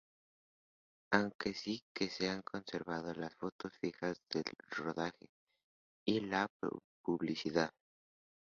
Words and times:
Aunque 1.11 1.53
sí 1.53 1.83
que 1.93 2.09
se 2.09 2.27
han 2.27 2.41
conservado 2.41 3.13
las 3.13 3.35
fotos 3.35 3.71
fijas 3.77 4.17
del 4.33 4.45
rodaje 4.71 5.29
y 6.07 6.21
la 6.21 6.47
publicidad. 7.03 7.69